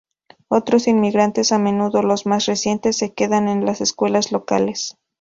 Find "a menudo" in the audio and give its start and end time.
1.51-2.01